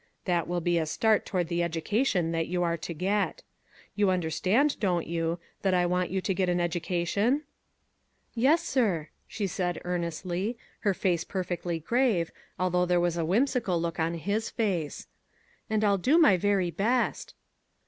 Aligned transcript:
That 0.25 0.47
will 0.47 0.61
be 0.61 0.79
a 0.79 0.87
start 0.87 1.27
toward 1.27 1.47
the 1.47 1.61
education 1.61 2.31
that 2.31 2.47
you 2.47 2.63
are 2.63 2.75
to 2.75 2.91
get. 2.91 3.43
You 3.95 4.09
understand, 4.09 4.79
don't 4.79 5.05
you, 5.05 5.37
that 5.61 5.75
I 5.75 5.85
want 5.85 6.09
you 6.09 6.21
to 6.21 6.33
get 6.33 6.49
an 6.49 6.59
education?"" 6.59 7.43
Yes, 8.33 8.63
sir," 8.63 9.09
she 9.27 9.45
said 9.45 9.79
earnestly, 9.85 10.57
her 10.79 10.95
face 10.95 11.23
per 11.23 11.43
fectly 11.43 11.85
grave, 11.85 12.31
although 12.57 12.87
there 12.87 12.99
was 12.99 13.15
a 13.15 13.23
whimsical 13.23 13.79
look 13.79 13.99
on 13.99 14.15
his 14.15 14.49
face," 14.49 15.05
and 15.69 15.83
I'll 15.83 15.99
do 15.99 16.17
my 16.17 16.35
very 16.35 16.71
best." 16.71 17.35